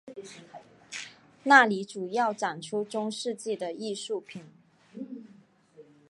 [1.43, 4.43] 那里主要展出中世纪的艺术品。